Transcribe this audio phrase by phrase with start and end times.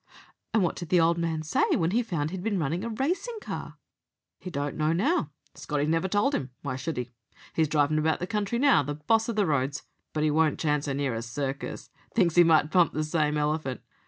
[0.51, 3.37] "And what did the old man say when he found he'd been running a racing
[3.39, 3.77] car?"
[4.39, 5.29] "He don't know now.
[5.53, 6.49] Scotty never told 'im.
[6.63, 7.11] Why should he?
[7.53, 10.87] He's drivin' about the country now, the boss of the roads, but he won't chance
[10.87, 11.91] her near a circus.
[12.15, 13.81] Thinks he might bump the same elephant.